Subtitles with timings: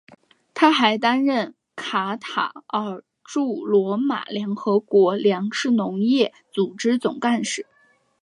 [0.55, 7.67] 他还担任卡塔尔驻罗马联合国粮食农业组织总干事。